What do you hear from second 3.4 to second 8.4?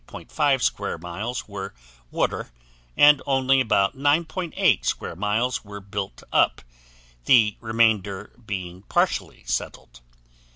about 9.8 square miles were built up, the remainder